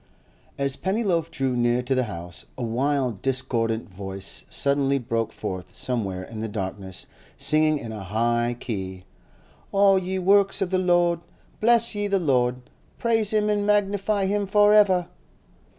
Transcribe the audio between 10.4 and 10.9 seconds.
of the